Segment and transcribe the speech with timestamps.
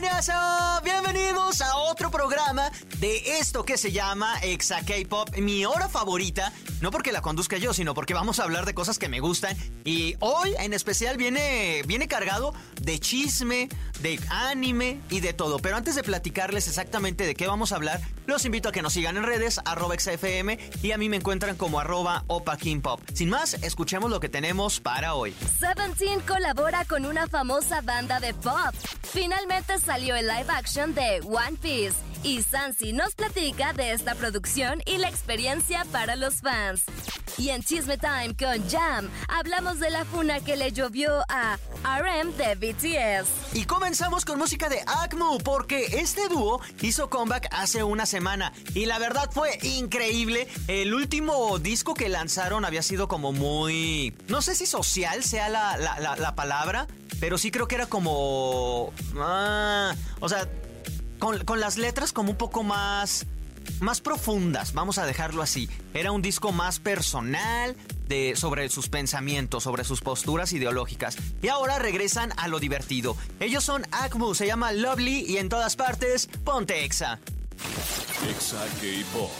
[0.00, 0.80] ¡Annyeonghaseyo!
[0.82, 6.54] Bienvenidos a otro programa de esto que se llama Exa K-Pop, mi hora favorita.
[6.80, 9.54] No porque la conduzca yo, sino porque vamos a hablar de cosas que me gustan.
[9.84, 13.68] Y hoy en especial viene, viene cargado de chisme,
[14.00, 15.58] de anime y de todo.
[15.58, 18.94] Pero antes de platicarles exactamente de qué vamos a hablar, los invito a que nos
[18.94, 22.80] sigan en redes, arroba XFM, y a mí me encuentran como arroba Opa King.
[23.12, 25.34] Sin más, escuchemos lo que tenemos para hoy.
[25.58, 28.74] Seventeen colabora con una famosa banda de pop.
[29.02, 34.80] Finalmente salió el live action de One Piece y Sansi nos platica de esta producción
[34.86, 36.84] y la experiencia para los fans.
[37.40, 42.36] Y en Chisme Time con Jam hablamos de la funa que le llovió a RM
[42.36, 43.56] de BTS.
[43.56, 48.84] Y comenzamos con música de Acmu porque este dúo hizo comeback hace una semana y
[48.84, 50.48] la verdad fue increíble.
[50.68, 54.14] El último disco que lanzaron había sido como muy...
[54.28, 56.88] No sé si social sea la, la, la, la palabra,
[57.20, 58.92] pero sí creo que era como...
[59.16, 60.46] Ah, o sea,
[61.18, 63.24] con, con las letras como un poco más
[63.80, 65.68] más profundas, vamos a dejarlo así.
[65.94, 67.76] Era un disco más personal
[68.08, 71.16] de, sobre sus pensamientos, sobre sus posturas ideológicas.
[71.42, 73.16] Y ahora regresan a lo divertido.
[73.38, 77.18] Ellos son Acmu, se llama Lovely y en todas partes, ponte Exa.
[78.28, 79.30] Exa K-Pop.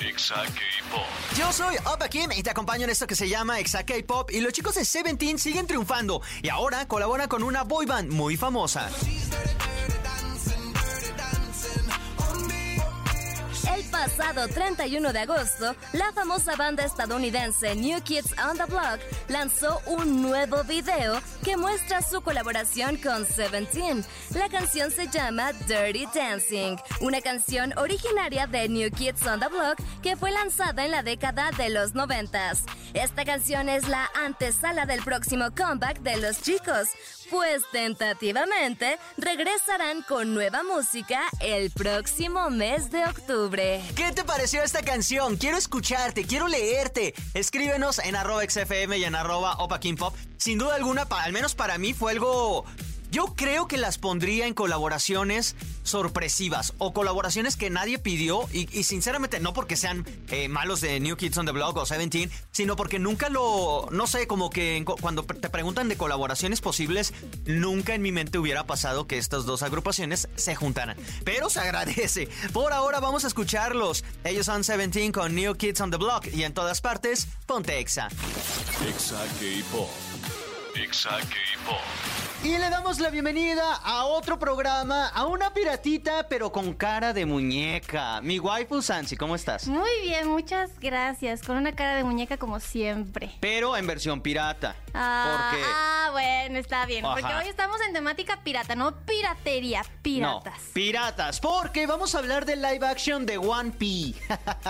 [0.00, 1.06] Exa K-Pop.
[1.38, 4.40] Yo soy Opa Kim y te acompaño en esto que se llama Exa K-Pop y
[4.40, 8.90] los chicos de Seventeen siguen triunfando y ahora colaboran con una boy band muy famosa.
[14.04, 20.20] Pasado 31 de agosto, la famosa banda estadounidense New Kids on the Block lanzó un
[20.20, 24.04] nuevo video que muestra su colaboración con Seventeen.
[24.34, 29.78] La canción se llama Dirty Dancing, una canción originaria de New Kids on the Block
[30.02, 32.52] que fue lanzada en la década de los 90.
[32.94, 36.88] Esta canción es la antesala del próximo comeback de los chicos,
[37.30, 43.82] pues tentativamente regresarán con nueva música el próximo mes de octubre.
[43.96, 45.36] ¿Qué te pareció esta canción?
[45.36, 47.14] Quiero escucharte, quiero leerte.
[47.34, 50.14] Escríbenos en arroba XFM y en arroba Opa King Pop.
[50.36, 52.64] Sin duda alguna, pa- al menos para mí fue algo...
[53.10, 59.38] Yo creo que las pondría en colaboraciones sorpresivas o colaboraciones que nadie pidió y, sinceramente
[59.38, 62.98] no porque sean eh, malos de New Kids on the Block o Seventeen, sino porque
[62.98, 67.14] nunca lo, no sé, como que en cuando te preguntan de colaboraciones posibles,
[67.46, 70.96] nunca en mi mente hubiera pasado que estas dos agrupaciones se juntaran.
[71.24, 72.28] Pero se agradece.
[72.52, 74.02] Por ahora vamos a escucharlos.
[74.24, 78.08] Ellos son Seventeen con New Kids on the Block y en todas partes, ponte Exa.
[78.88, 80.13] Exa K-Pop.
[80.74, 81.18] Exa.
[82.42, 87.24] Y le damos la bienvenida a otro programa, a una piratita, pero con cara de
[87.24, 88.20] muñeca.
[88.20, 89.66] Mi waifu Sansi, ¿cómo estás?
[89.66, 91.40] Muy bien, muchas gracias.
[91.42, 93.30] Con una cara de muñeca como siempre.
[93.40, 94.76] Pero en versión pirata.
[94.92, 97.02] Ah, porque ah, bueno, está bien.
[97.02, 100.58] Porque hoy estamos en temática pirata, no piratería, piratas.
[100.60, 104.20] No, piratas, porque vamos a hablar del live action de One Piece.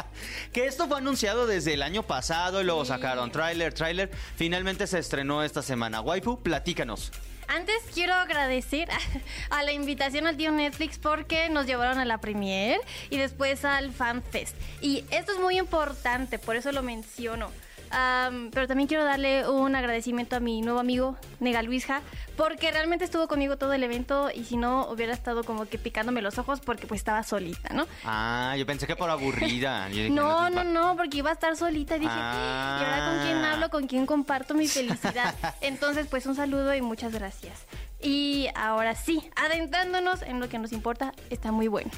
[0.53, 2.91] que esto fue anunciado desde el año pasado y luego Sí.
[2.91, 4.13] sacaron tráiler, tráiler.
[4.37, 5.94] Finalmente se estrenó esta semana.
[6.01, 7.13] Waifu, platícanos.
[7.49, 8.89] Antes quiero agradecer
[9.51, 13.93] a la invitación al tío Netflix porque nos llevaron a la premiere y después al
[13.93, 14.57] Fan Fest.
[14.81, 17.51] Y esto es muy importante, por eso lo menciono.
[17.95, 22.03] Am, pero también quiero darle un agradecimiento a mi nuevo amigo, Nega Luisja,
[22.37, 26.21] porque realmente estuvo conmigo todo el evento y si no hubiera estado como que picándome
[26.21, 27.87] los ojos porque pues estaba solita, ¿no?
[28.05, 29.87] Ah, yo pensé que por aburrida.
[29.89, 31.99] Dije, No, no, no, porque iba a estar solita.
[31.99, 32.79] Dije, Ah.
[32.81, 33.71] ¿y ahora con quién hablo?
[33.71, 35.35] ¿Con quién comparto mi felicidad?
[35.61, 37.65] Entonces, pues un saludo y muchas gracias.
[38.01, 41.91] Y ahora sí, adentrándonos en lo que nos importa, está muy bueno.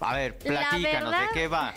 [0.00, 1.72] A ver, La platícanos, ¿de qué va?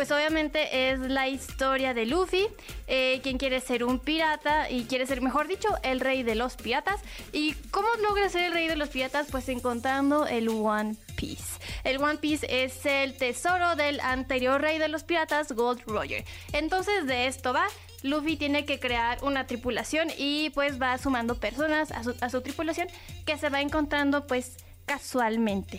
[0.00, 2.46] Pues obviamente es la historia de Luffy,
[2.86, 6.56] eh, quien quiere ser un pirata y quiere ser, mejor dicho, el rey de los
[6.56, 7.02] piratas.
[7.34, 9.26] ¿Y cómo logra ser el rey de los piratas?
[9.30, 11.60] Pues encontrando el One Piece.
[11.84, 16.24] El One Piece es el tesoro del anterior rey de los piratas, Gold Roger.
[16.54, 17.66] Entonces de esto va.
[18.02, 22.40] Luffy tiene que crear una tripulación y pues va sumando personas a su, a su
[22.40, 22.88] tripulación
[23.26, 24.56] que se va encontrando pues
[24.86, 25.78] casualmente.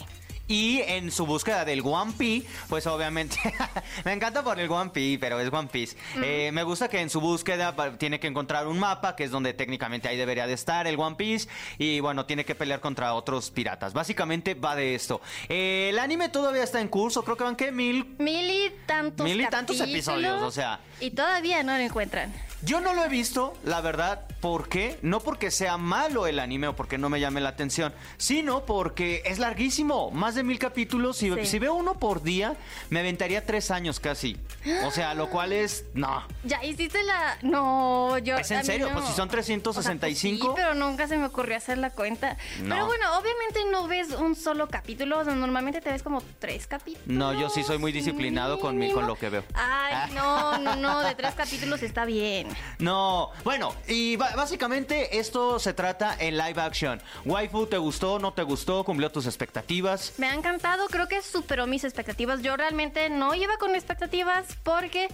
[0.51, 3.37] Y en su búsqueda del One Piece, pues obviamente,
[4.03, 5.95] me encanta por el One Piece, pero es One Piece.
[6.21, 9.53] Eh, me gusta que en su búsqueda tiene que encontrar un mapa, que es donde
[9.53, 11.47] técnicamente ahí debería de estar el One Piece.
[11.77, 13.93] Y bueno, tiene que pelear contra otros piratas.
[13.93, 15.21] Básicamente va de esto.
[15.47, 18.17] Eh, el anime todavía está en curso, creo que van que mil...
[18.19, 20.81] Mil y tantos Mil y tantos episodios, o sea.
[20.99, 22.33] Y todavía no lo encuentran.
[22.63, 24.99] Yo no lo he visto, la verdad, ¿por qué?
[25.01, 29.23] No porque sea malo el anime o porque no me llame la atención, sino porque
[29.25, 31.21] es larguísimo, más de mil capítulos.
[31.23, 31.45] Y Sí.
[31.45, 32.55] si veo uno por día,
[32.91, 34.37] me aventaría tres años casi.
[34.85, 35.85] O sea, lo cual es.
[35.95, 36.23] No.
[36.43, 37.37] Ya hiciste la.
[37.41, 38.37] No, yo.
[38.37, 38.87] ¿Es en serio?
[38.89, 38.93] no.
[38.93, 40.47] Pues si son O sea, pues 365.
[40.47, 42.37] sí, pero nunca se me ocurrió hacer la cuenta.
[42.61, 42.75] No.
[42.75, 45.19] Pero bueno, obviamente no ves un solo capítulo.
[45.19, 47.07] O sea, normalmente te ves como tres capítulos.
[47.07, 49.43] No, yo sí soy muy disciplinado con mi- con lo que veo.
[49.55, 51.01] Ay, no, no, no.
[51.01, 52.50] De tres capítulos está bien.
[52.79, 57.01] No, bueno, y básicamente esto se trata en live action.
[57.25, 58.19] Waifu, ¿te gustó?
[58.19, 58.83] ¿No te gustó?
[58.83, 60.13] ¿Cumplió tus expectativas?
[60.17, 62.41] Me ha encantado, creo que superó mis expectativas.
[62.41, 65.07] Yo realmente no iba con expectativas porque,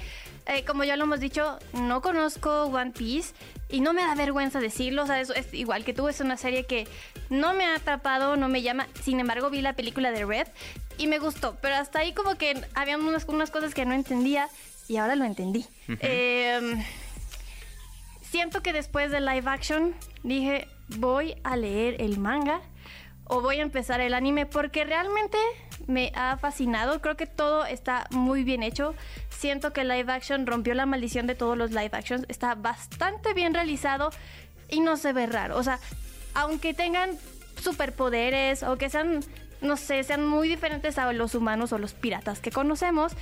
[0.45, 3.33] eh, como ya lo hemos dicho, no conozco One Piece
[3.69, 5.03] y no me da vergüenza decirlo.
[5.03, 6.87] O sea, es, es igual que tú, es una serie que
[7.29, 8.87] no me ha atrapado, no me llama.
[9.03, 10.47] Sin embargo, vi la película de Red
[10.97, 14.49] y me gustó, pero hasta ahí como que había unas, unas cosas que no entendía
[14.87, 15.65] y ahora lo entendí.
[15.99, 16.83] Em,
[18.29, 22.61] siento que después de live action dije, voy a leer el manga
[23.25, 25.37] o voy a empezar el anime porque realmente
[25.87, 27.01] me ha fascinado.
[27.01, 28.95] Creo que todo está muy bien hecho.
[29.29, 32.25] Siento que live action rompió la maldición de todos los live actions.
[32.29, 34.09] Está bastante bien realizado
[34.69, 35.57] y no se ve raro.
[35.57, 35.79] O sea,
[36.33, 37.17] aunque tengan
[37.61, 39.21] superpoderes o que sean,
[39.61, 43.13] no sé, sean muy diferentes a los humanos o los piratas que conocemos,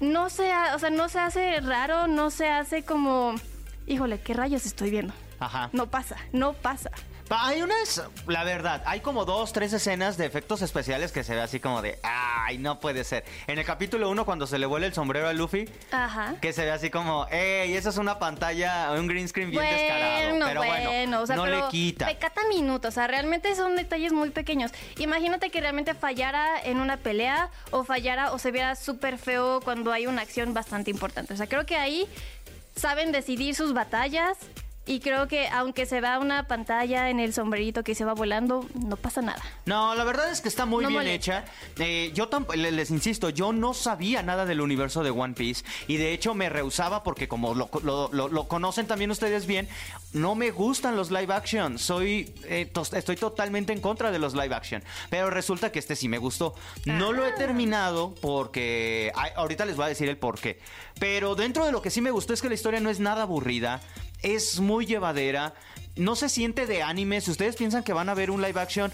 [0.00, 3.34] no se, o sea, no se hace raro, no se hace como,
[3.86, 5.12] híjole, ¿qué rayos estoy viendo?
[5.40, 5.70] Ajá.
[5.72, 6.90] No pasa, no pasa.
[7.28, 11.34] Pa- Hay unas, la verdad, hay como dos, tres escenas de efectos especiales que se
[11.34, 13.24] ve así como de, ay, no puede ser.
[13.46, 16.34] En el capítulo 1, cuando se le vuela el sombrero a Luffy, Ajá.
[16.40, 20.44] que se ve así como, ey, esa es una pantalla, un green screen bien descarado.
[20.46, 22.06] Pero bueno, o sea, no pero le quita.
[22.06, 24.70] Me cata minutos, o sea, realmente son detalles muy pequeños.
[24.98, 29.90] Imagínate que realmente fallara en una pelea o fallara o se viera súper feo cuando
[29.92, 31.32] hay una acción bastante importante.
[31.34, 32.06] O sea, creo que ahí
[32.76, 34.38] saben decidir sus batallas
[34.84, 38.66] y creo que aunque se vea una pantalla en el sombrerito que se va volando,
[38.74, 39.40] no pasa nada.
[39.64, 41.14] No, la verdad es que está muy No bien molesta.
[41.38, 41.44] hecha.
[41.78, 46.12] Eh, yo les insisto, yo no sabía nada del universo de One Piece y de
[46.12, 49.68] hecho me rehusaba porque como lo, lo- lo- lo conocen también ustedes bien,
[50.12, 51.78] no me gustan los live action.
[51.78, 54.82] Soy, eh, estoy totalmente en contra de los live action.
[55.10, 56.54] Pero resulta que este sí me gustó.
[56.86, 60.58] No lo he terminado porque ay, ahorita les voy a decir el por qué.
[60.98, 63.22] Pero dentro de lo que sí me gustó es que la historia no es nada
[63.22, 63.80] aburrida.
[64.22, 65.54] Es muy llevadera.
[65.96, 67.20] No se siente de anime.
[67.20, 68.92] Si ustedes piensan que van a ver un live action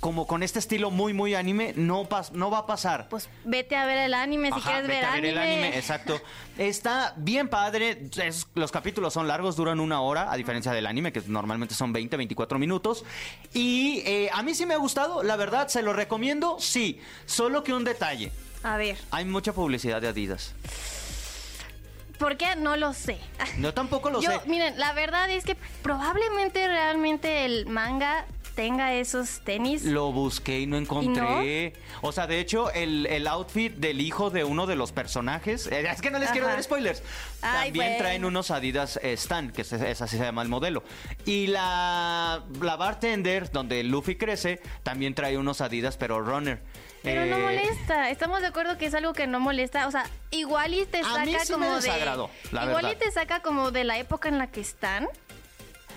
[0.00, 3.08] como con este estilo muy, muy anime, no, pas- no va a pasar.
[3.10, 5.28] Pues vete a ver el anime si quieres vete ver a anime.
[5.28, 6.18] el anime, exacto.
[6.56, 8.08] Está bien padre.
[8.16, 11.92] es- los capítulos son largos, duran una hora, a diferencia del anime, que normalmente son
[11.92, 13.04] 20, 24 minutos.
[13.52, 16.98] Y eh, a mí sí me ha gustado, la verdad, se lo recomiendo, sí.
[17.26, 18.32] Solo que un detalle.
[18.62, 20.54] A ver, Hay mucha publicidad de Adidas.
[22.20, 22.54] ¿Por qué?
[22.54, 23.18] No lo sé.
[23.58, 24.40] Yo tampoco lo Yo, sé.
[24.46, 29.84] miren, la verdad es que probablemente realmente el manga tenga esos tenis.
[29.84, 31.72] Lo busqué y no encontré.
[32.02, 35.66] O sea, de hecho, el, el outfit del hijo de uno de los personajes.
[35.68, 37.02] eh, es que no les quiero dar spoilers.
[37.42, 37.98] Ay, también bueno.
[37.98, 40.82] traen unos Adidas Stan, que es, es así se llama el modelo.
[41.24, 46.60] Y la, la bartender, donde Luffy crece, también trae unos Adidas, pero Runner.
[47.02, 48.10] Pero no Eh, molesta.
[48.10, 49.86] Estamos de acuerdo que es algo que no molesta.
[49.86, 52.50] O sea, igual y te A saca mí sí me como desagradó, de.
[52.52, 52.92] la igual verdad.
[52.92, 55.08] y te saca como de la época en la que están.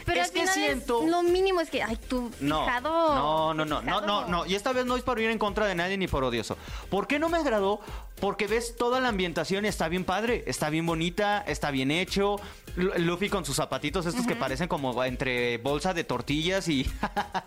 [0.05, 3.15] Pero Es al que siento- es lo mínimo es que, ay, tú No, fijado.
[3.15, 4.05] no, no, no, no, fijado.
[4.05, 4.45] no, no.
[4.45, 6.57] Y esta vez no es por ir en contra de nadie ni por odioso.
[6.89, 7.79] ¿Por qué no me agradó?
[8.23, 12.37] Porque ves toda la ambientación, está bien padre, está bien bonita, está bien hecho.
[12.77, 16.89] Lu- Luffy con sus zapatitos estos que parecen como entre bolsa de tortillas y,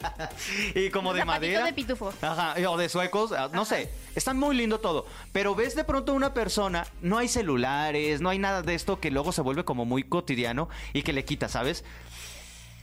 [0.75, 1.65] y como de madera.
[1.65, 2.13] de pitufo.
[2.21, 3.91] Ajá, o de suecos, ah, no sé.
[4.15, 5.07] Está muy lindo todo.
[5.33, 9.11] Pero ves de pronto una persona, no hay celulares, no hay nada de esto que
[9.11, 11.85] luego se vuelve como muy cotidiano y que le quita, ¿sabes?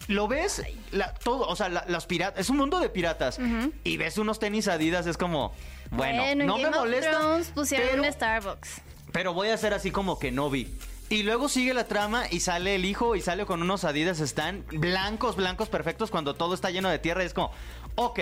[0.08, 3.40] Lo ves, la- todo, o sea, la- los piratas, es un mundo de piratas.
[3.84, 5.54] Y ves unos tenis adidas, es como,
[5.96, 7.12] bueno, en no Game me of molesta.
[7.12, 8.82] Thrones pusieron pero, un Starbucks.
[9.12, 10.74] pero voy a hacer así como que no vi.
[11.10, 14.66] Y luego sigue la trama y sale el hijo y sale con unos adidas, están
[14.72, 17.22] blancos, blancos, perfectos, cuando todo está lleno de tierra.
[17.24, 17.52] Y es como,
[17.96, 18.20] ok,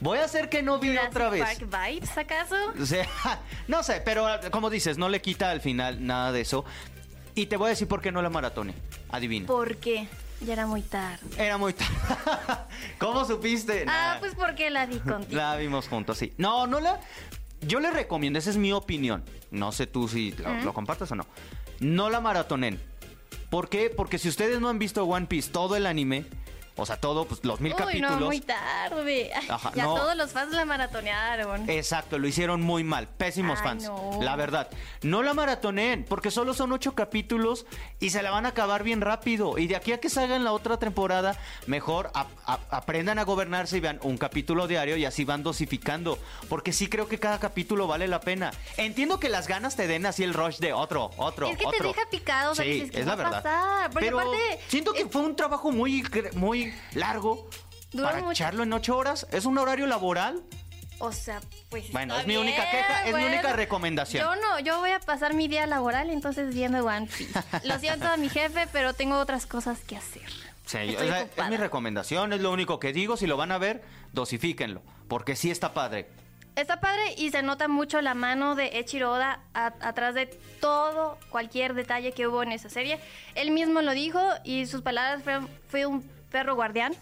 [0.00, 1.42] voy a hacer que no vi otra vez.
[1.42, 2.56] Park vibes, ¿acaso?
[2.78, 3.08] O sea,
[3.68, 6.64] no sé, pero como dices, no le quita al final nada de eso.
[7.34, 8.74] Y te voy a decir por qué no la maratone.
[9.10, 9.46] Adivina.
[9.46, 10.06] ¿Por qué?
[10.44, 11.18] Ya era muy tarde.
[11.38, 11.94] Era muy tarde.
[12.98, 13.84] ¿Cómo supiste?
[13.88, 15.36] Ah, Nah, pues porque la vi contigo.
[15.36, 16.32] La vimos juntos, sí.
[16.38, 17.00] No, no la.
[17.62, 19.24] Yo le recomiendo, esa es mi opinión.
[19.50, 21.26] No sé tú si lo, lo compartes o no.
[21.80, 22.80] No la maratonen.
[23.50, 23.88] ¿Por qué?
[23.90, 26.24] Porque si ustedes no han visto One Piece, todo el anime,
[26.76, 28.18] O sea, todo, pues los mil Uy, capítulos.
[28.20, 29.30] no, muy tarde.
[29.48, 29.94] Ajá, ya no.
[29.94, 31.70] todos los fans la maratonearon.
[31.70, 33.06] Exacto, lo hicieron muy mal.
[33.08, 33.84] Pésimos Ay, fans.
[33.84, 34.18] no.
[34.22, 34.68] La verdad.
[35.02, 37.66] No la maratoneen, porque solo son ocho capítulos
[38.00, 39.56] y se la van a acabar bien rápido.
[39.58, 43.76] Y de aquí a que salgan la otra temporada, mejor a- a- aprendan a gobernarse
[43.76, 46.18] y vean un capítulo diario y así van dosificando.
[46.48, 48.50] Porque sí creo que cada capítulo vale la pena.
[48.76, 51.82] Entiendo que las ganas te den así el rush de otro, otro, Es que te
[51.84, 53.42] deja picado, o sea, Sí, dices, ¿qué es la verdad.
[53.44, 53.90] pasar?
[53.90, 56.32] Porque Pero aparte, siento que es- fue un trabajo muy, gr-
[56.64, 57.48] muy largo.
[57.92, 58.32] Duró para mucho.
[58.32, 59.26] echarlo en ocho horas.
[59.30, 60.42] ¿Es un horario laboral?
[60.98, 61.40] O sea,
[61.70, 61.90] pues.
[61.92, 64.24] Bueno, está es mi única queja, es mi única recomendación.
[64.24, 67.38] Yo no, yo voy a pasar mi día laboral entonces viendo One Piece.
[67.64, 70.22] Lo siento a mi jefe, pero tengo otras cosas que hacer.
[70.66, 73.18] Sí, es mi recomendación, es lo único que digo.
[73.18, 73.82] Si lo van a ver,
[74.14, 74.82] dosifíquenlo.
[75.08, 76.08] Porque sí está padre.
[76.56, 80.26] Está padre y se nota mucho la mano de Eiichiro Oda a- atrás de
[80.60, 82.98] todo, cualquier detalle que hubo en esa serie.
[83.34, 86.92] Él mismo lo dijo y sus palabras fueron, fue un perro guardián,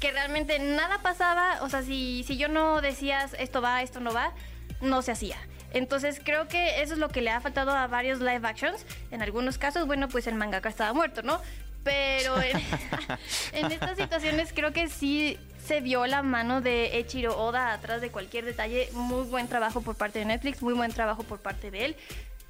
[0.00, 4.14] que realmente nada pasaba, o sea, si, si yo no decías esto va, esto no
[4.14, 4.32] va,
[4.80, 5.36] no se hacía.
[5.74, 8.86] Entonces creo que eso es lo que le ha faltado a varios live actions.
[9.10, 11.38] En algunos casos, bueno, pues el mangaka estaba muerto, ¿no?
[11.84, 12.56] Pero en,
[13.52, 18.10] en estas situaciones creo que sí se vio la mano de Eiichiro Oda atrás de
[18.10, 18.88] cualquier detalle.
[18.94, 21.96] Muy buen trabajo por parte de Netflix, muy buen trabajo por parte de él.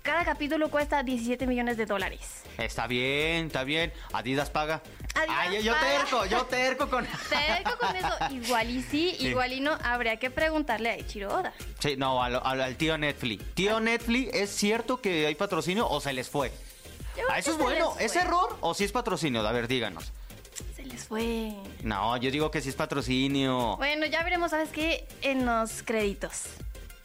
[0.03, 2.43] Cada capítulo cuesta 17 millones de dólares.
[2.59, 3.93] Está bien, está bien.
[4.13, 4.83] Adidas paga.
[5.15, 5.87] Adidas Ay, yo paga.
[6.01, 7.07] terco, yo terco con.
[7.31, 9.29] Terco con eso, igual y sí, Sí.
[9.29, 11.53] igual y no, habría que preguntarle a Eiichiro Oda.
[11.79, 13.45] Sí, no, al, al- al tío Netflix.
[13.55, 16.51] Tío Netflix, ¿es cierto que hay patrocinio o se les fue?
[17.17, 17.95] Yo Ah, eso es bueno.
[18.01, 19.47] ¿Es error o si es patrocinio?
[19.47, 20.13] A ver, díganos.
[20.75, 21.53] Se les fue.
[21.85, 23.77] No, yo digo que sí es patrocinio.
[23.77, 25.07] Bueno, ya veremos, ¿sabes qué?
[25.21, 26.43] En los créditos.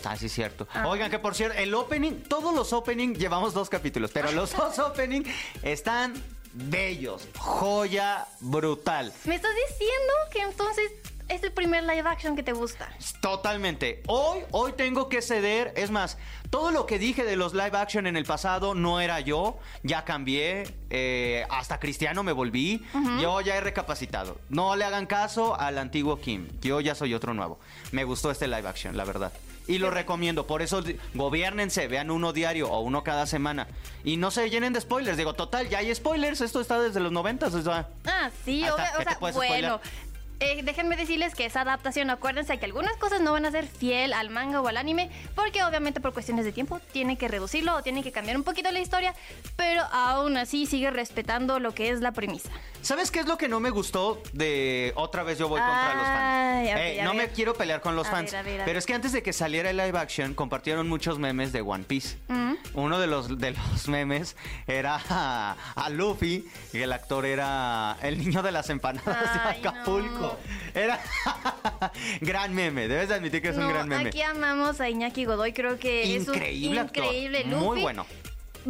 [0.03, 0.67] Ah, sí, es cierto.
[0.73, 0.87] Ah.
[0.87, 4.77] Oigan, que por cierto, el opening, todos los opening, llevamos dos capítulos, pero los dos
[4.79, 5.23] opening
[5.63, 6.13] están
[6.53, 7.27] bellos.
[7.37, 9.13] Joya brutal.
[9.25, 10.91] ¿Me estás diciendo que entonces
[11.27, 12.89] es el primer live action que te gusta?
[13.21, 14.01] Totalmente.
[14.07, 15.73] Hoy, hoy tengo que ceder.
[15.75, 16.17] Es más,
[16.49, 19.59] todo lo que dije de los live action en el pasado no era yo.
[19.83, 20.63] Ya cambié.
[20.89, 22.85] eh, hasta cristiano me volví.
[23.21, 24.37] Yo ya he recapacitado.
[24.49, 26.47] No le hagan caso al antiguo Kim.
[26.61, 27.59] Yo ya soy otro nuevo.
[27.91, 29.33] Me gustó este live action, la verdad.
[29.67, 30.47] Y lo recomiendo.
[30.47, 30.81] Por eso,
[31.13, 31.87] gobiernense.
[31.87, 33.67] Vean uno diario o uno cada semana.
[34.03, 35.17] Y no se llenen de spoilers.
[35.17, 36.41] Digo, total, ya hay spoilers.
[36.41, 37.53] Esto está desde los noventas.
[37.53, 39.81] O sea, Ah, sí, Ahí está, obvia- ¿qué o te sea, bueno.
[40.39, 44.13] Eh, déjenme decirles que esa adaptación, acuérdense que algunas cosas no van a ser fiel
[44.13, 47.81] al manga o al anime, porque obviamente por cuestiones de tiempo tiene que reducirlo o
[47.81, 49.13] tiene que cambiar un poquito la historia,
[49.55, 52.49] pero aún así sigue respetando lo que es la premisa.
[52.81, 56.05] ¿Sabes qué es lo que no me gustó de otra vez yo voy contra los
[56.05, 56.69] fans?
[56.79, 59.11] Eh, no me quiero pelear con los A fans, ver, ver, pero es que antes
[59.11, 62.17] de que saliera el live action compartieron muchos memes de One Piece.
[62.73, 64.35] Uno de los de los memes
[64.67, 69.67] era a, a Luffy y el actor era el niño de las empanadas Ay, de
[69.67, 70.26] Acapulco.
[70.73, 70.99] Era
[72.21, 74.09] gran meme, debes de admitir que es un gran meme.
[74.09, 77.55] aquí amamos a Iñaki Godoy, creo que Increíble es un actor, increíble Luffy.
[77.65, 78.05] muy bueno.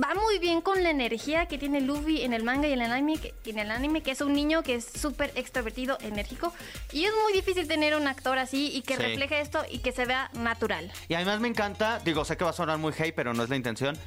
[0.01, 2.91] Va muy bien con la energía que tiene Luffy en el manga y en el
[2.91, 6.53] anime, que, en el anime, que es un niño que es súper extrovertido, enérgico.
[6.91, 9.01] Y es muy difícil tener un actor así y que Sí.
[9.01, 10.91] refleje esto y que se vea natural.
[11.09, 13.49] Y además me encanta, digo, sé que va a sonar muy hey, pero no es
[13.49, 13.97] la intención.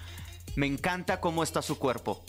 [0.55, 2.25] Me encanta cómo está su cuerpo.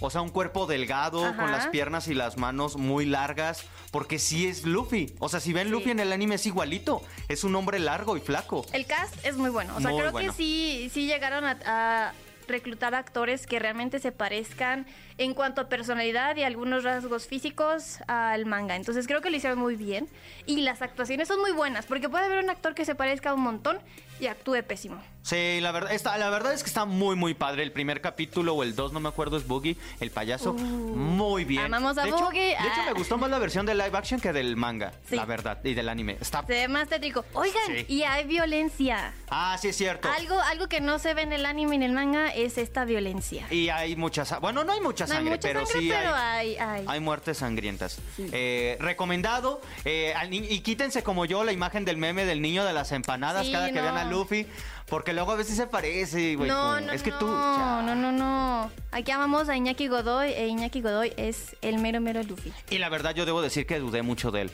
[0.00, 1.36] O sea, un cuerpo delgado, Ajá.
[1.36, 5.14] con las piernas y las manos muy largas, porque sí es Luffy.
[5.18, 5.70] O sea, si ven Sí.
[5.72, 7.02] Luffy en el anime es igualito.
[7.28, 8.64] Es un hombre largo y flaco.
[8.72, 9.76] El cast es muy bueno.
[9.76, 10.30] O sea, Muy creo bueno.
[10.32, 12.12] que sí, sí llegaron a, a
[12.48, 14.84] reclutar actores que realmente se parezcan
[15.18, 18.74] en cuanto a personalidad y algunos rasgos físicos al manga.
[18.76, 20.08] Entonces creo que lo hicieron muy bien.
[20.46, 23.42] Y las actuaciones son muy buenas, porque puede haber un actor que se parezca un
[23.42, 23.78] montón
[24.18, 25.00] y actúe pésimo.
[25.22, 27.62] Sí, la verdad, está, la verdad es que está muy, muy padre.
[27.62, 30.54] El primer capítulo o el dos, no me acuerdo, es Boogie, el payaso.
[30.54, 31.62] muy bien.
[31.62, 32.40] Uh, amamos a de hecho, Boogie.
[32.40, 32.84] De hecho, Ah.
[32.86, 35.16] me gustó más la versión de live action que del manga, Sí.
[35.16, 36.16] la verdad, y del anime.
[36.20, 36.40] Está...
[36.46, 37.24] Se ve más tétrico.
[37.34, 37.84] Oigan, Sí.
[37.88, 39.12] y hay violencia.
[39.28, 40.08] Ah, sí es cierto.
[40.10, 42.84] Algo, algo que no se ve en el anime y en el manga es esta
[42.86, 43.46] violencia.
[43.50, 45.88] Y hay mucha sa- Bueno, no hay mucha No hay sangre, mucha pero sangre, sí
[45.94, 47.00] pero hay, hay, hay.
[47.00, 47.98] muertes sangrientas.
[48.18, 49.60] Eh, recomendado.
[49.84, 53.52] eh, y quítense como yo la imagen del meme del niño de las empanadas Sí,
[53.52, 54.46] cada que vean a Luffy.
[54.90, 56.48] Porque luego a veces se parece, güey.
[56.50, 57.26] No, no, es que no, tú.
[57.26, 58.70] no, no, no.
[58.90, 62.52] Aquí amamos a Iñaki Godoy e Iñaki Godoy es el mero mero Luffy.
[62.70, 64.50] Y la verdad, yo debo decir que dudé mucho de él.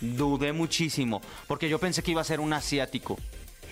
[0.00, 1.22] Dudé muchísimo.
[1.46, 3.16] Porque yo pensé que iba a ser un asiático.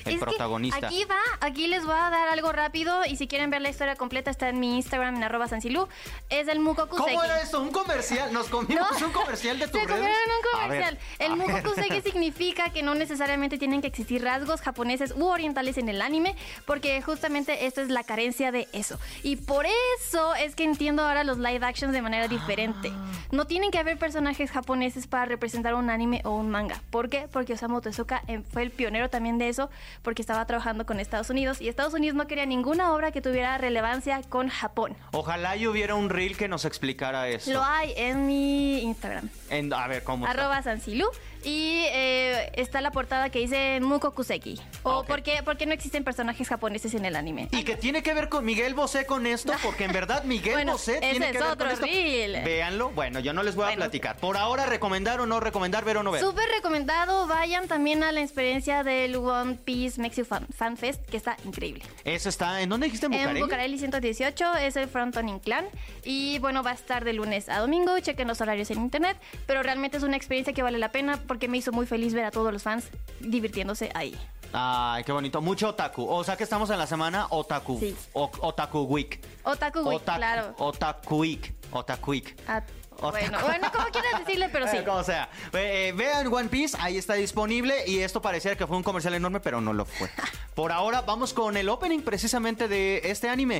[0.08, 0.86] El Es protagonista.
[0.86, 3.96] aquí va, aquí les voy a dar algo rápido y si quieren ver la historia
[3.96, 5.88] completa está en mi Instagram en arroba sansilú.
[6.30, 7.10] Es el Mukokuseki.
[7.10, 7.60] ¿Cómo era esto?
[7.60, 8.32] ¿Un comercial?
[8.32, 9.96] ¿Nos comimos un comercial de tu Se redes?
[9.96, 10.98] comieron un A ver, comercial.
[11.18, 11.36] el.
[11.36, 16.34] Mukokuseki significa que no necesariamente tienen que existir rasgos japoneses u orientales en el anime,
[16.66, 18.98] porque justamente esta es la carencia de eso.
[19.22, 22.90] Y por eso es que entiendo ahora los live actions de manera diferente.
[22.92, 23.12] Ah.
[23.32, 26.80] No tienen que haber personajes japoneses para representar un anime o un manga.
[26.90, 27.28] ¿Por qué?
[27.32, 29.70] Porque Osamu Tezuka eh, fue el pionero también de eso,
[30.02, 33.58] porque estaba trabajando con Estados Unidos y Estados Unidos no quería ninguna obra que tuviera
[33.58, 34.96] relevancia con Japón.
[35.12, 37.52] Ojalá y hubiera un reel que nos explicara eso.
[37.52, 39.28] Lo hay en mi Instagram.
[39.50, 41.06] En- a ver, ¿cómo arroba Sansilu.
[41.48, 44.60] Y eh, está la portada que dice Mukokuseki.
[44.82, 45.06] O Ah, ok.
[45.06, 47.48] ¿por, qué, por qué no existen personajes japoneses en el anime.
[47.52, 50.72] Y que tiene que ver con Miguel Bosé con esto, porque en verdad Miguel Bueno,
[50.72, 51.86] Bosé tiene es que ver con esto.
[51.86, 52.42] reel.
[52.44, 52.90] Véanlo.
[52.90, 53.80] Bueno, yo no les voy a Bueno.
[53.84, 54.16] platicar.
[54.18, 56.20] Por ahora, recomendar o no recomendar, ver o no ver.
[56.20, 57.26] Súper recomendado.
[57.26, 61.82] Vayan también a la experiencia del One Piece Mexico Fan, Fan Fest, que está increíble.
[62.04, 62.60] Eso está.
[62.60, 63.06] ¿En dónde dijiste?
[63.06, 63.38] ¿En Bucareli?
[63.40, 65.64] En Bucareli 118 es el Fronton Inclán.
[66.04, 67.98] Y bueno, va a estar de lunes a domingo.
[68.00, 69.16] Chequen los horarios en internet.
[69.46, 72.24] Pero realmente es una experiencia que vale la pena porque me hizo muy feliz ver
[72.24, 72.86] a todos los fans
[73.20, 74.18] divirtiéndose ahí.
[74.52, 75.40] Ay, qué bonito.
[75.42, 76.04] Mucho otaku.
[76.08, 77.78] O sea que estamos en la semana otaku.
[77.78, 77.94] Sí.
[78.14, 79.20] O- otaku week.
[79.44, 80.54] Otaku Week, Otaku- claro.
[80.58, 81.54] Otaku week.
[81.70, 82.34] Otaku week.
[82.48, 82.62] Ah,
[83.00, 84.78] bueno, bueno, como quieras decirle, pero sí.
[84.86, 85.28] Como sea.
[85.52, 87.84] Eh, eh, vean One Piece, ahí está disponible.
[87.86, 90.08] Y esto pareciera que fue un comercial enorme, pero no lo fue.
[90.54, 93.58] Por ahora, vamos con el opening precisamente de este anime.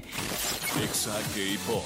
[0.83, 1.85] Exa K-Pop.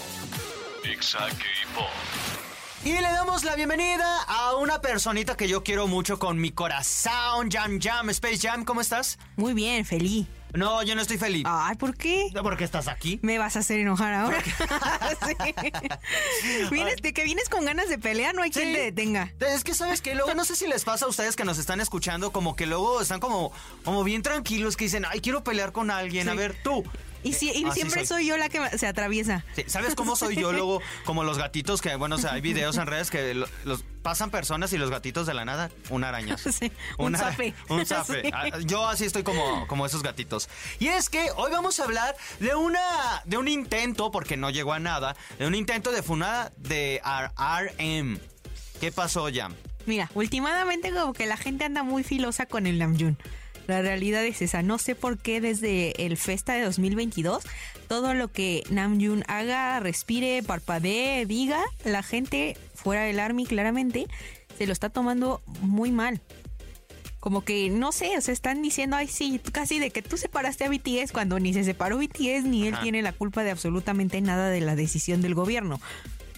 [0.85, 2.52] Exa K-Pop.
[2.85, 7.49] Y le damos la bienvenida a una personita que yo quiero mucho con mi corazón.
[7.49, 9.21] Jam Jam, Space Jam, ¿cómo estás?
[9.37, 10.27] Muy bien, feliz.
[10.53, 11.45] No, yo no estoy feliz.
[11.47, 12.31] Ay, ¿por qué?
[12.43, 13.21] ¿Por qué estás aquí?
[13.23, 14.43] Me vas a hacer enojar ahora.
[16.43, 16.49] Sí.
[16.71, 19.33] Vienes, de que vienes con ganas de pelear, no hay quien te detenga.
[19.41, 21.81] Es que sabes que luego no sé si les pasa a ustedes que nos están
[21.81, 23.53] escuchando, como que luego están como,
[23.85, 26.29] como bien tranquilos, que dicen, ay, quiero pelear con alguien.
[26.29, 26.83] A ver, tú.
[27.25, 28.27] Y, Ah, sí siempre soy.
[28.27, 29.45] yo la que se atraviesa.
[29.55, 30.81] Sí, ¿Sabes cómo soy yo luego?
[31.05, 34.31] Como los gatitos que, bueno, o sea, hay videos en redes que lo- los pasan
[34.31, 36.51] personas y los gatitos de la nada, un arañazo.
[36.53, 37.55] Sí, un zape.
[37.69, 38.23] Un zape.
[38.23, 38.31] Sí.
[38.33, 40.49] Ah, Yo así estoy como, como esos gatitos.
[40.81, 42.81] Y es que hoy vamos a hablar de una
[43.25, 48.19] de un intento, porque no llegó a nada, de un intento de funada de RM.
[48.81, 49.55] ¿Qué pasó, Jam?
[49.87, 53.17] Mira, últimamente como que la gente anda muy filosa con el Namjoon.
[53.67, 54.63] La realidad es esa.
[54.63, 57.45] No sé por qué desde el Festa de 2022,
[57.89, 64.07] todo lo que Namjoon haga, respire, parpadee, diga, la gente fuera del Army claramente
[64.59, 66.21] se lo está tomando muy mal.
[67.21, 70.69] Como que, no sé, se están diciendo, ay, sí, casi de que tú separaste a
[70.69, 72.83] BTS cuando ni se separó BTS ni él Ajá.
[72.83, 75.81] tiene la culpa de absolutamente nada de la decisión del gobierno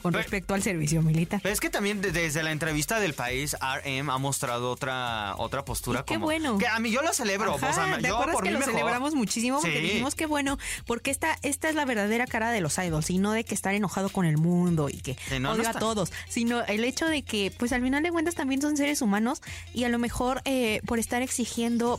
[0.04, 1.40] con Pero- respecto al servicio militar.
[1.42, 5.64] Pero es que también de- desde la entrevista del país, RM ha mostrado otra, otra
[5.64, 6.26] postura Y qué como...
[6.26, 6.58] bueno.
[6.58, 7.54] Que a mí yo la celebro.
[7.54, 8.74] Ajá, o sea, ¿Te yo acuerdas por que mí lo mejor.
[8.74, 9.62] celebramos muchísimo?
[9.62, 9.82] Porque Sí.
[9.82, 13.32] dijimos que bueno, porque esta, esta es la verdadera cara de los idols, y no
[13.32, 16.12] de que estar enojado con el mundo y que Sí, no, no está- a todos,
[16.28, 19.40] sino el hecho de que, pues al final de cuentas también son seres humanos
[19.72, 21.98] y a lo mejor eh, por estar exigiendo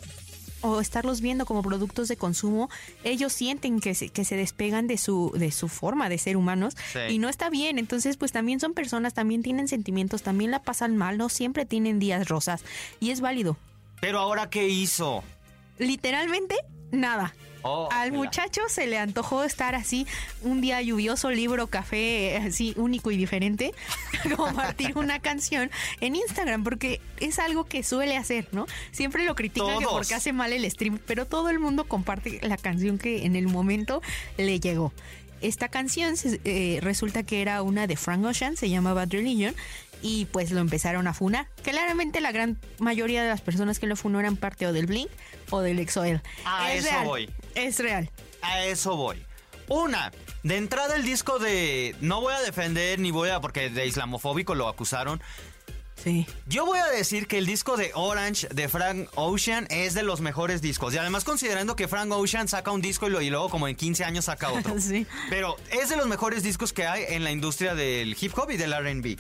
[0.62, 2.70] o estarlos viendo como productos de consumo,
[3.04, 6.76] ellos sienten que se, que se despegan de su, de su forma de ser humanos
[6.94, 7.00] Sí.
[7.10, 7.78] y no está bien.
[7.78, 12.00] Entonces, pues también son personas, también tienen sentimientos, también la pasan mal, no siempre tienen
[12.00, 12.64] días rosas
[13.00, 13.58] y es válido.
[14.02, 15.24] Pero ahora, ¿qué hizo?
[15.78, 16.56] Literalmente,
[16.92, 17.34] nada.
[17.68, 20.06] Oh, Al muchacho se le antojó estar así
[20.44, 23.74] un día lluvioso, libro, café, así único y diferente,
[24.38, 28.68] compartir una canción en Instagram, porque es algo que suele hacer, ¿no?
[28.92, 32.58] Siempre lo critican que porque hace mal el stream, pero todo el mundo comparte la
[32.58, 34.04] canción que en el momento
[34.38, 34.94] le llegó.
[35.42, 39.54] Esta canción eh, resulta que era una de Frank Ocean, se llama Bad Religion,
[40.02, 41.48] y pues lo empezaron a funar.
[41.64, 45.10] Claramente la gran mayoría de las personas que lo funó eran parte o del Blink
[45.50, 46.22] o del EXO-L.
[46.46, 47.30] A es eso real, voy.
[47.56, 48.10] Es real.
[48.42, 49.24] A eso voy.
[49.68, 50.12] Una,
[50.44, 51.96] de entrada el disco de...
[52.02, 53.42] No voy a defender ni voy a...
[53.42, 55.22] Porque de islamofóbico lo acusaron.
[56.04, 56.28] Sí.
[56.46, 60.22] Yo voy a decir que el disco de Orange de Frank Ocean es de los
[60.22, 60.94] mejores discos.
[60.94, 63.76] Y además considerando que Frank Ocean saca un disco y, lo- y luego como en
[63.76, 64.80] 15 años saca otro.
[64.80, 65.08] Sí.
[65.32, 68.58] Pero es de los mejores discos que hay en la industria del hip hop y
[68.58, 69.18] del RB.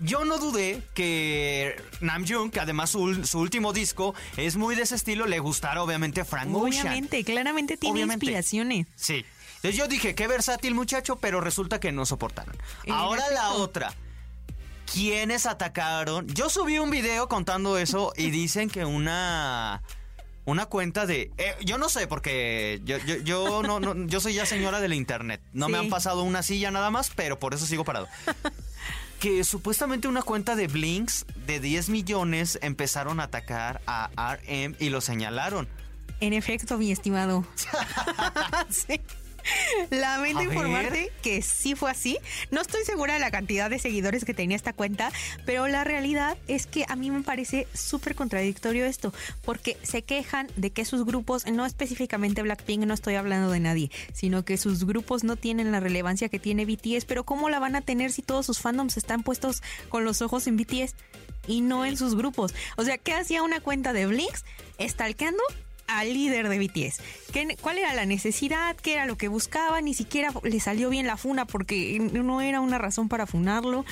[0.00, 4.94] Yo no dudé que Namjoon, que además su, su último disco es muy de ese
[4.94, 6.86] estilo, le gustara obviamente Frank Ocean.
[6.86, 8.24] Obviamente, claramente tiene Obviamente.
[8.26, 8.86] inspiraciones.
[8.96, 9.24] Sí.
[9.56, 12.56] Entonces yo dije, qué versátil muchacho, pero resulta que no soportaron.
[12.88, 13.92] Ahora la otra.
[14.92, 16.26] ¿Quiénes atacaron?
[16.28, 19.82] Yo subí un video contando eso y dicen que una
[20.46, 24.32] una cuenta de eh, yo no sé porque yo, yo, yo no, no- yo soy
[24.34, 25.40] ya señora del internet.
[25.52, 28.08] No me han pasado una silla nada más, pero por eso sigo parado.
[29.20, 34.88] Que supuestamente una cuenta de Blinks de 10 millones empezaron a atacar a RM y
[34.88, 35.68] lo señalaron.
[36.20, 37.44] En efecto, mi estimado.
[38.70, 39.00] sí.
[39.90, 42.18] Lamento informarte que sí fue así.
[42.50, 45.12] No estoy segura de la cantidad de seguidores que tenía esta cuenta,
[45.46, 49.12] pero la realidad es que a mí me parece súper contradictorio esto,
[49.44, 53.90] porque se quejan de que sus grupos, no específicamente Blackpink, no estoy hablando de nadie,
[54.12, 57.76] sino que sus grupos no tienen la relevancia que tiene BTS, pero ¿cómo la van
[57.76, 60.94] a tener si todos sus fandoms están puestos con los ojos en BTS?
[61.46, 62.54] Y no en sus grupos.
[62.76, 64.44] O sea, ¿qué hacía una cuenta de Blinks?
[64.78, 65.42] Stalkeando
[65.98, 67.00] al líder de BTS.
[67.32, 68.76] ¿Qué- ¿Cuál era la necesidad?
[68.76, 69.80] ¿Qué era lo que buscaba?
[69.80, 73.84] Ni siquiera le salió bien la funa porque no era una razón para funarlo.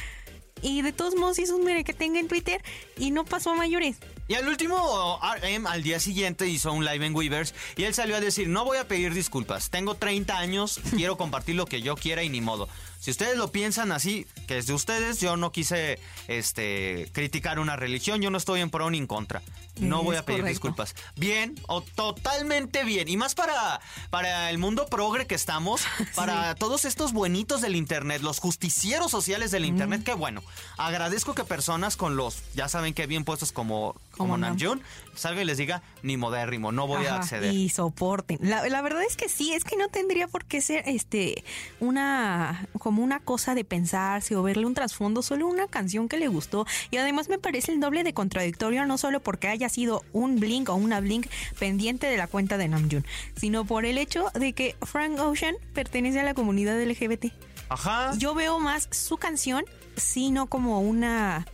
[0.60, 2.60] Y de todos modos hizo un mere que tenga en Twitter
[2.96, 3.96] y no pasó a mayores.
[4.26, 8.16] Y al último, RM al día siguiente hizo un live en Weavers y él salió
[8.16, 11.94] a decir, no voy a pedir disculpas, tengo 30 años, quiero compartir lo que yo
[11.94, 12.68] quiera y ni modo.
[13.00, 17.76] Si ustedes lo piensan así, que es de ustedes, yo no quise este, criticar una
[17.76, 19.42] religión, yo no estoy en pro ni en contra.
[19.78, 20.48] No Es voy a pedir correcto.
[20.68, 20.94] disculpas.
[21.14, 23.08] Bien, o totalmente bien.
[23.08, 23.80] Y más para,
[24.10, 25.82] para el mundo progre que estamos,
[26.16, 30.42] para todos estos buenitos del Internet, los justicieros sociales del Internet, que bueno,
[30.76, 34.50] agradezco que personas con los, ya saben que bien puestos como, como Como Nam.
[34.50, 34.82] Namjoon,
[35.14, 37.52] salga y les diga, ni modérrimo, no voy a acceder.
[37.54, 38.38] Y soporten.
[38.42, 41.44] La, la verdad es que sí, es que no tendría por qué ser este
[41.80, 46.28] una como una cosa de pensarse o verle un trasfondo, solo una canción que le
[46.28, 46.66] gustó.
[46.90, 50.68] Y además me parece el doble de contradictorio, no solo porque haya sido un Blink
[50.68, 51.26] o una Blink
[51.58, 56.20] pendiente de la cuenta de Namjoon, sino por el hecho de que Frank Ocean pertenece
[56.20, 57.32] a la comunidad LGBT.
[57.68, 58.12] Ajá.
[58.16, 59.64] Yo veo más su canción,
[59.96, 61.46] sino como una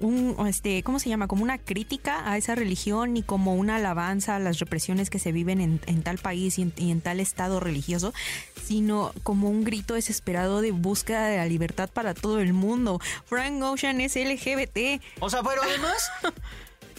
[0.00, 4.36] un este cómo se llama como una crítica a esa religión y como una alabanza
[4.36, 7.20] a las represiones que se viven en, en tal país y en, y en tal
[7.20, 8.12] estado religioso
[8.64, 13.62] sino como un grito desesperado de búsqueda de la libertad para todo el mundo Frank
[13.62, 16.10] Ocean es LGBT O sea, pero además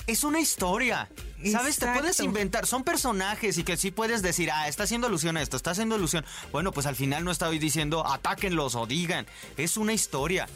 [0.09, 1.07] es una historia.
[1.51, 1.77] ¿Sabes?
[1.77, 5.41] Te puedes inventar, son personajes y que sí puedes decir, ah, está haciendo alusión a
[5.41, 6.25] esto, está haciendo alusión.
[6.51, 10.49] Bueno, pues al final no estoy diciendo, atáquenlos o digan, es una historia.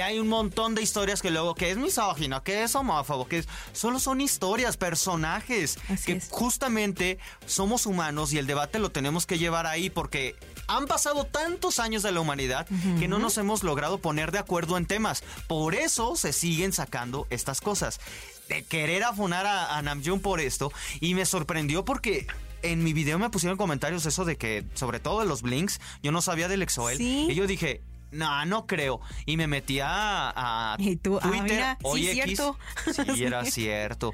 [0.00, 3.48] Hay un montón de historias que luego, que es misógino, que es homófobo, que es,
[3.72, 6.28] solo son historias, personajes, Así que es.
[6.30, 11.78] justamente somos humanos y el debate lo tenemos que llevar ahí porque han pasado tantos
[11.78, 12.66] años de la humanidad
[12.98, 15.22] que no nos hemos logrado poner de acuerdo en temas.
[15.46, 18.00] Por eso se siguen sacando estas cosas.
[18.48, 20.72] De querer afonar a, a Namjoon por esto.
[21.00, 22.26] Y me sorprendió porque
[22.62, 26.12] en mi video me pusieron comentarios eso de que, sobre todo de los blinks, yo
[26.12, 26.98] no sabía del Exoel.
[26.98, 27.26] Sí.
[27.30, 29.00] Y yo dije, no, no creo.
[29.26, 31.64] Y me metí a, a Y tú, ah, Twitter.
[31.94, 32.24] sí, X.
[32.24, 32.58] cierto.
[33.14, 34.12] Sí, era cierto.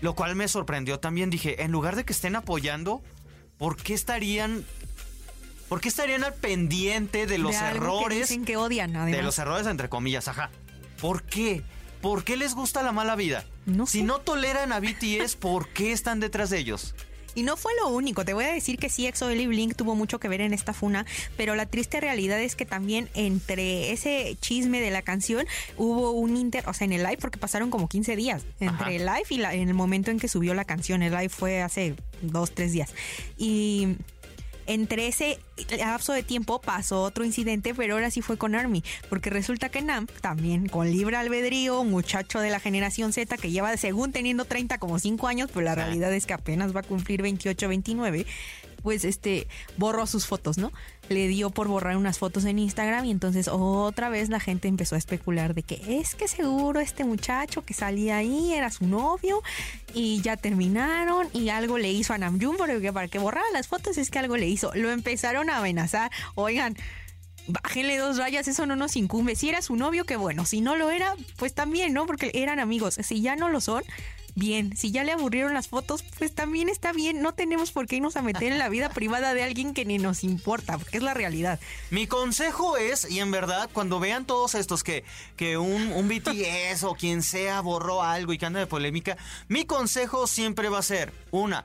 [0.00, 1.30] Lo cual me sorprendió también.
[1.30, 3.02] Dije, en lugar de que estén apoyando,
[3.58, 4.64] ¿por qué estarían...
[5.68, 8.28] ¿Por qué estarían al pendiente de los De algo que errores?
[8.28, 10.50] dicen que odian además de los errores entre comillas, ajá.
[11.00, 11.62] ¿Por qué?
[12.00, 13.44] ¿Por qué les gusta la mala vida?
[13.64, 14.04] No si sé.
[14.04, 16.94] no toleran a BTS, ¿por qué están detrás de ellos?
[17.36, 19.94] Y no fue lo único, te voy a decir que sí, EXO y Blink tuvo
[19.94, 24.36] mucho que ver en esta funa, pero la triste realidad es que también entre ese
[24.40, 25.46] chisme de la canción
[25.76, 28.90] hubo un inter, o sea, en el live, porque pasaron como 15 días, entre Ajá.
[28.92, 31.60] el live y la- en el momento en que subió la canción, el live fue
[31.62, 32.94] hace dos, tres días.
[33.36, 33.96] Y
[34.66, 35.38] entre ese
[35.78, 39.82] lapso de tiempo pasó otro incidente, pero ahora sí fue con Army, porque resulta que
[39.82, 44.78] Nam, también con libre albedrío, muchacho de la generación Z que lleva según teniendo 30
[44.78, 48.26] como 5 años, pero la realidad es que apenas va a cumplir 28, 29,
[48.86, 50.70] pues este borró sus fotos, ¿no?
[51.08, 54.94] Le dio por borrar unas fotos en Instagram y entonces otra vez la gente empezó
[54.94, 59.42] a especular de que es que seguro este muchacho que salía ahí era su novio
[59.92, 63.98] y ya terminaron y algo le hizo a Namjoon porque para que borrara las fotos
[63.98, 64.70] es que algo le hizo.
[64.76, 66.12] Lo empezaron a amenazar.
[66.36, 66.76] Oigan,
[67.48, 69.34] bájenle dos rayas, eso no nos incumbe.
[69.34, 70.44] Si era su novio, qué bueno.
[70.44, 72.06] Si no lo era, pues también, ¿no?
[72.06, 73.00] Porque eran amigos.
[73.02, 73.82] Si ya no lo son,
[74.36, 74.76] bien.
[74.76, 77.20] Si ya le aburrieron las fotos, pues también está bien.
[77.20, 79.98] No tenemos por qué irnos a meter en la vida privada de alguien que ni
[79.98, 81.58] nos importa, porque es la realidad.
[81.90, 85.02] Mi consejo es, y en verdad, cuando vean todos estos que,
[85.36, 89.16] que un, un BTS o quien sea borró algo y que anda de polémica,
[89.48, 91.64] mi consejo siempre va a ser, una,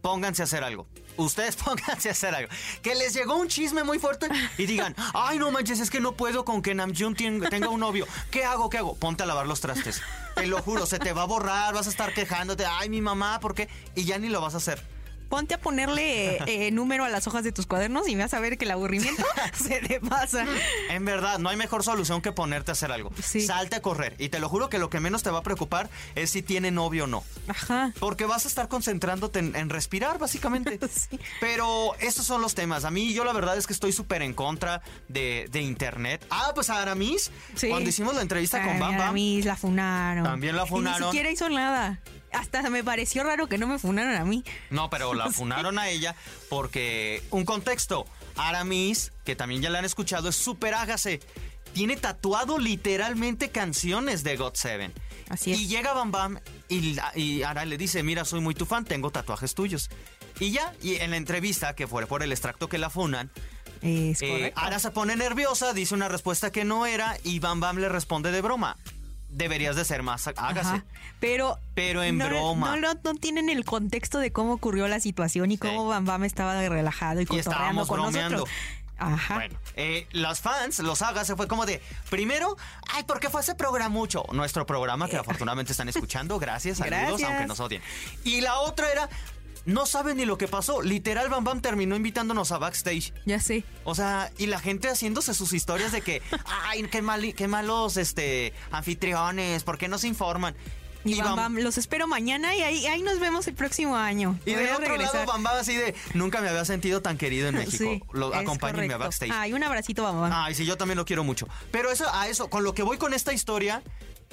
[0.00, 0.86] pónganse a hacer algo.
[1.16, 2.50] Ustedes pónganse a hacer algo.
[2.82, 6.12] Que les llegó un chisme muy fuerte y digan, ay, no manches, es que no
[6.12, 8.06] puedo con que Namjoon tenga un novio.
[8.30, 8.70] ¿Qué hago?
[8.70, 8.94] ¿Qué hago?
[8.94, 10.00] Ponte a lavar los trastes.
[10.34, 13.38] Te lo juro, se te va a borrar, vas a estar quejándote, ay, mi mamá,
[13.40, 13.68] ¿por qué?
[13.94, 14.93] Y ya ni lo vas a hacer.
[15.28, 18.56] Ponte a ponerle eh, número a las hojas de tus cuadernos y vas a ver
[18.58, 20.46] que el aburrimiento se te pasa.
[20.90, 23.10] En verdad, no hay mejor solución que ponerte a hacer algo.
[23.22, 23.40] Sí.
[23.40, 24.14] Salte a correr.
[24.18, 26.70] Y te lo juro que lo que menos te va a preocupar es si tiene
[26.70, 27.24] novio o no.
[27.48, 27.92] Ajá.
[27.98, 30.78] Porque vas a estar concentrándote en, en respirar, básicamente.
[30.94, 31.18] Sí.
[31.40, 32.84] Pero estos son los temas.
[32.84, 36.24] A mí, yo la verdad es que estoy súper en contra de, de Internet.
[36.30, 37.68] Ah, pues a Aramis, Sí.
[37.68, 39.14] cuando hicimos la entrevista con Ay, Bam a Bam.
[39.14, 40.24] mí la funaron.
[40.24, 41.00] También la Y funaron.
[41.00, 42.00] ni siquiera hizo nada.
[42.34, 44.44] Hasta me pareció raro que no me funaran a mí.
[44.70, 46.14] No, pero la funaron a ella
[46.48, 51.20] porque, un contexto, Aramis, que también ya la han escuchado, es súper hágase.
[51.72, 54.92] Tiene tatuado literalmente canciones de God Seven.
[55.28, 55.58] Así es.
[55.58, 59.10] Y llega Bam Bam y, y Ara le dice, mira, soy muy tu fan, tengo
[59.10, 59.90] tatuajes tuyos.
[60.38, 63.30] Y ya, y en la entrevista, que fue por el extracto que la funan,
[63.84, 64.52] eh.
[64.56, 68.32] Ara se pone nerviosa, dice una respuesta que no era y Bam Bam le responde
[68.32, 68.78] de broma.
[69.34, 70.68] Deberías de ser más hágase.
[70.68, 70.84] Ajá.
[71.20, 71.58] Pero.
[71.74, 72.76] Pero en no, broma.
[72.76, 76.24] No, no, no tienen el contexto de cómo ocurrió la situación y cómo Bam Bam
[76.24, 78.36] estaba relajado y cotorreando estábamos con bromeando.
[78.38, 78.56] nosotros.
[78.96, 79.34] Ajá.
[79.34, 82.56] Bueno, eh, los fans, los hagas, se fue como de, primero,
[82.92, 84.22] ay, ¿por qué fue ese programa mucho?
[84.30, 87.06] Nuestro programa que afortunadamente están escuchando, gracias, saludos, Eh.
[87.08, 87.28] Gracias.
[87.30, 87.82] aunque nos odien.
[88.22, 89.08] Y la otra era,
[89.66, 93.12] no saben ni lo que pasó, literal Bam Bam terminó invitándonos a backstage.
[93.24, 93.64] Ya sé.
[93.84, 96.20] O sea, y la gente haciéndose sus historias de que,
[96.66, 100.54] ay, qué, mal, qué malos este, anfitriones, ¿por qué no se informan?
[101.06, 104.38] Y, Bam Bam- Bam, los espero mañana y ahí, ahí nos vemos el próximo año.
[104.46, 105.14] Y del otro regresar.
[105.16, 107.76] lado, Bam Bam así de, nunca me había sentido tan querido en México.
[107.84, 109.30] Sí, Lo, acompáñenme a backstage.
[109.34, 110.32] Ay, un abracito, Bam Bam.
[110.34, 111.46] Ay, sí, yo también lo quiero mucho.
[111.70, 113.82] Pero eso, a eso, con lo que voy con esta historia,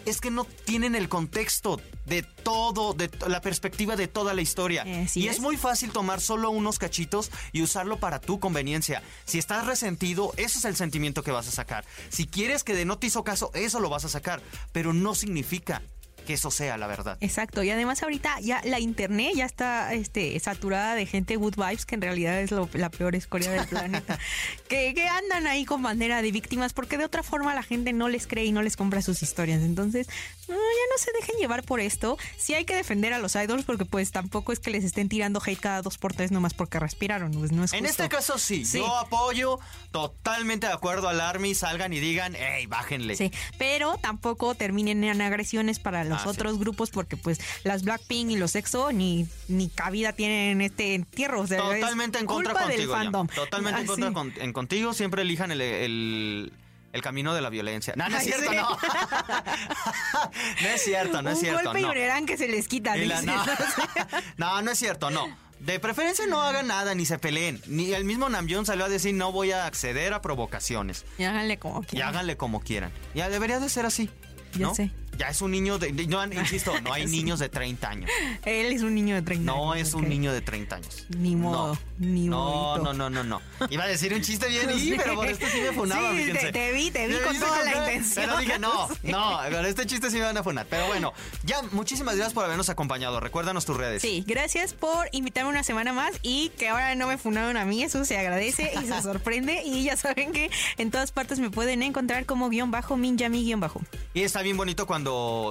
[0.06, 4.84] es que no tienen el contexto de todo, de la perspectiva de toda la historia.
[4.86, 5.36] Eh, sí y es.
[5.36, 5.42] es.
[5.42, 9.02] muy fácil tomar solo unos cachitos y usarlo para tu conveniencia.
[9.26, 11.86] Si estás resentido, eso es el sentimiento que vas a sacar.
[12.10, 14.42] Si quieres que de no te hizo caso, eso lo vas a sacar.
[14.72, 15.82] Pero no significa
[16.26, 17.18] que eso sea la verdad.
[17.22, 21.86] Exacto, y además ahorita ya la internet ya está este, saturada de gente good vibes,
[21.86, 24.20] que en realidad es lo- la peor escoria del planeta,
[24.68, 28.08] que, que andan ahí con bandera de víctimas, porque de otra forma la gente no
[28.10, 29.62] les cree y no les compra sus historias.
[29.62, 30.08] Entonces,
[30.48, 30.60] no, ya
[30.92, 32.18] no se dejen llevar por esto.
[32.38, 35.42] Sí hay que defender a los idols, porque pues tampoco es que les estén tirando
[35.46, 38.04] hate cada dos por tres nomás porque respiraron, pues no es En justo.
[38.04, 38.80] este caso sí, Sí.
[38.80, 39.60] yo apoyo
[39.92, 43.16] totalmente de acuerdo al Army, salgan y digan, hey, bájenle.
[43.16, 46.30] Sí, pero tampoco terminen en agresiones para los Ah, sí.
[46.30, 50.94] otros grupos porque pues las Blackpink y los EXO ni, ni cabida tienen en este
[50.96, 51.42] entierro.
[51.42, 52.96] O sea, Totalmente en contra contigo.
[53.36, 54.14] Totalmente en contra sí.
[54.14, 54.94] con- en contigo.
[54.94, 56.54] Siempre elijan el, el-
[56.94, 57.94] el camino de la violencia.
[57.96, 58.58] No, no es cierto, sí.
[58.58, 58.70] no.
[60.62, 61.64] no es cierto, no es cierto.
[61.64, 61.90] golpe y no.
[61.90, 62.98] verán que se les quita.
[62.98, 63.46] Y la- no.
[64.38, 65.26] no, no es cierto, no.
[65.60, 67.62] De preferencia no hagan nada ni se peleen.
[67.68, 71.06] Ni el mismo Namjoon salió a decir no voy a acceder a provocaciones.
[71.20, 72.10] Y háganle como Y quieran.
[72.10, 72.92] háganle como quieran.
[73.14, 74.10] Ya debería de ser así.
[74.58, 74.74] ¿no?
[74.76, 74.92] sé.
[75.18, 75.92] Ya es un niño de...
[76.08, 78.10] No, insisto, no hay niños de 30 años.
[78.46, 81.06] Él es un niño de 30 No años, es un niño de 30 años.
[81.16, 81.80] Ni modo, No.
[82.00, 82.38] ni no,
[82.78, 82.84] modito.
[82.86, 83.42] no, no, no, no.
[83.70, 86.52] Iba a decir un chiste bien y, pero por este sí me funaba, Sí, te-
[86.52, 88.26] te vi, te vi con toda la intención.
[88.26, 89.12] Pero dije, no, Sí.
[89.12, 90.66] no, con este chiste sí me van a funar.
[90.70, 93.20] Pero bueno, ya, muchísimas gracias por habernos acompañado.
[93.20, 94.02] Recuérdanos tus redes.
[94.02, 97.84] Sí, gracias por invitarme una semana más y que ahora no me fundaron a mí,
[97.84, 101.84] eso se agradece y se sorprende y ya saben que en todas partes me pueden
[101.84, 103.82] encontrar como guion bajo, minjami guion bajo.
[104.14, 105.01] Y está bien bonito cuando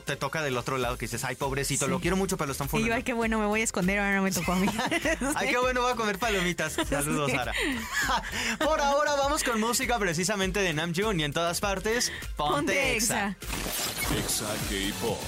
[0.07, 1.91] te toca del otro lado que dices, ay, pobrecito, Sí.
[1.91, 3.99] lo quiero mucho, pero lo están Y yo, ay, qué bueno, me voy a esconder,
[3.99, 4.67] ahora no me tocó a mí.
[5.35, 6.73] Ay, qué bueno, voy a comer palomitas.
[6.89, 7.37] Saludos, Sí.
[7.37, 7.53] Sara.
[8.59, 13.37] Por ahora vamos con música precisamente de Namjoon y en todas partes, ponte, Ponte exa.
[14.17, 14.47] exa.
[14.47, 15.19] Exa K-Pop.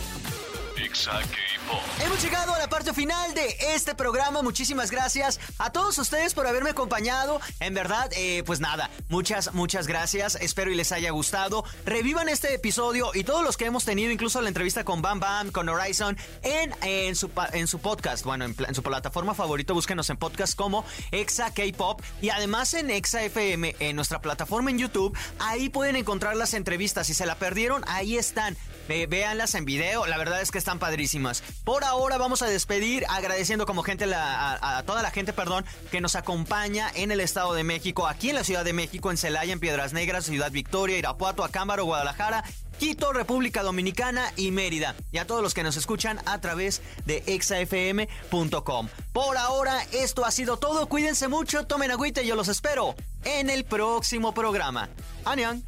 [2.02, 4.42] Hemos llegado a la parte final de este programa.
[4.42, 7.40] Muchísimas gracias a todos ustedes por haberme acompañado.
[7.60, 10.36] En verdad, eh, pues nada, muchas, muchas gracias.
[10.36, 11.64] Espero y les haya gustado.
[11.84, 15.50] Revivan este episodio y todos los que hemos tenido, incluso la entrevista con Bam Bam,
[15.50, 18.24] con Horizon, en, en, su, en su podcast.
[18.24, 23.22] Bueno, en su plataforma favorita, búsquenos en podcast como Exa K-Pop y además en Exa
[23.22, 25.16] FM, en nuestra plataforma en YouTube.
[25.38, 27.06] Ahí pueden encontrar las entrevistas.
[27.06, 28.56] Si se la perdieron, ahí están.
[28.88, 31.42] Ve- véanlas en video, la verdad es que están padrísimas.
[31.64, 36.16] Por ahora vamos a despedir agradeciendo como gente a toda la gente, perdón, que nos
[36.16, 39.60] acompaña en el Estado de México, aquí en la Ciudad de México, en Celaya, en
[39.60, 42.44] Piedras Negras, Ciudad Victoria, Irapuato, Acámbaro, Guadalajara.
[42.78, 44.96] Quito, República Dominicana y Mérida.
[45.12, 48.88] Y a todos los que nos escuchan a través de exafm.com.
[49.12, 50.88] Por ahora, esto ha sido todo.
[50.88, 54.88] Cuídense mucho, tomen agüita y yo los espero en el próximo programa.
[55.24, 55.62] ¡Anian!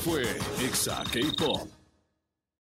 [0.00, 0.22] Fue
[0.64, 1.79] Exa K-Pop.